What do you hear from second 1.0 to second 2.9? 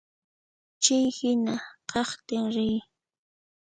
hina kaqtin riy.